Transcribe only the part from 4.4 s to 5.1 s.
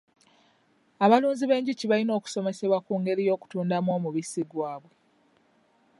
gwabwe.